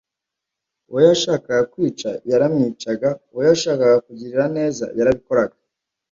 [0.89, 5.55] Uwo yashakaga kwica yaramwicaga uwo yashakaga kugirira neza yarabikoraga